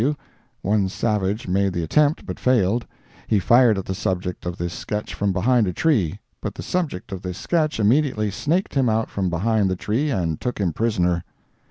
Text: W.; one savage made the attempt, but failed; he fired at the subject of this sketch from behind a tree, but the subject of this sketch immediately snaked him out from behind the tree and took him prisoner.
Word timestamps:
W.; 0.03 0.17
one 0.63 0.89
savage 0.89 1.47
made 1.47 1.73
the 1.73 1.83
attempt, 1.83 2.25
but 2.25 2.39
failed; 2.39 2.87
he 3.27 3.37
fired 3.37 3.77
at 3.77 3.85
the 3.85 3.93
subject 3.93 4.47
of 4.47 4.57
this 4.57 4.73
sketch 4.73 5.13
from 5.13 5.31
behind 5.31 5.67
a 5.67 5.73
tree, 5.73 6.17
but 6.41 6.55
the 6.55 6.63
subject 6.63 7.11
of 7.11 7.21
this 7.21 7.37
sketch 7.37 7.79
immediately 7.79 8.31
snaked 8.31 8.73
him 8.73 8.89
out 8.89 9.11
from 9.11 9.29
behind 9.29 9.69
the 9.69 9.75
tree 9.75 10.09
and 10.09 10.41
took 10.41 10.57
him 10.57 10.73
prisoner. 10.73 11.23